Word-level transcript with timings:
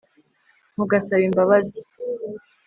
ntugasaba 0.73 1.23
imbabazi 1.29 1.79